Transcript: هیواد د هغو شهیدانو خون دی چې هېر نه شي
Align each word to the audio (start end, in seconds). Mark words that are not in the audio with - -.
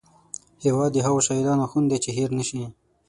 هیواد 0.63 0.89
د 0.93 0.97
هغو 1.05 1.19
شهیدانو 1.27 1.69
خون 1.71 1.83
دی 1.89 1.97
چې 2.03 2.09
هېر 2.17 2.29
نه 2.37 2.43
شي 2.49 2.63